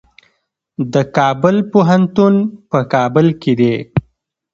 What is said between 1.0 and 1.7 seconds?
کابل